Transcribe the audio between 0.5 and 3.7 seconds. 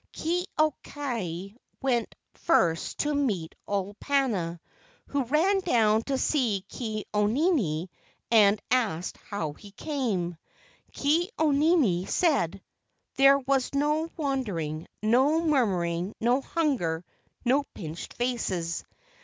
au kai went first to meet